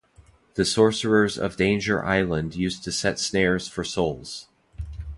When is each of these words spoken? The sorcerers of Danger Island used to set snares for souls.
The 0.55 0.65
sorcerers 0.65 1.37
of 1.37 1.57
Danger 1.57 2.03
Island 2.03 2.55
used 2.55 2.83
to 2.85 2.91
set 2.91 3.19
snares 3.19 3.67
for 3.67 3.83
souls. 3.83 4.47